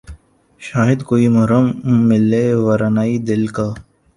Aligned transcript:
شاید 0.67 0.99
کوئی 1.09 1.25
محرم 1.35 1.65
ملے 2.07 2.45
ویرانئ 2.65 3.13
دل 3.27 3.43
کا 3.55 3.67